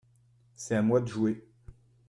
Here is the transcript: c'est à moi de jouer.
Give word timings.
c'est 0.55 0.73
à 0.73 0.81
moi 0.81 0.99
de 0.99 1.05
jouer. 1.07 1.47